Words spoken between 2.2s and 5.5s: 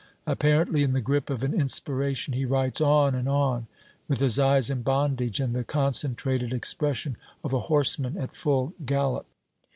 he writes on and on, with his eyes in bondage